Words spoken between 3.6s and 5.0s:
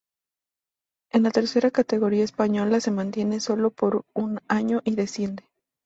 por un año y